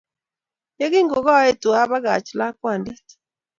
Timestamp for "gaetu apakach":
1.27-2.27